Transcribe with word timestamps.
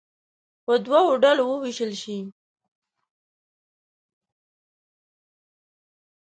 په 0.65 0.73
دوو 0.85 1.13
ډلو 1.23 1.43
ووېشل 1.47 1.91
شي. 2.01 2.17